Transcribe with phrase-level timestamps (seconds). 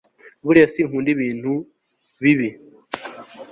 [0.45, 1.53] buriya sinkunda ibinti
[2.21, 2.49] bibi